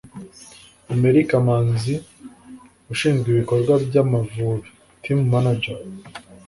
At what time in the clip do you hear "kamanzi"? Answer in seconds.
1.29-1.95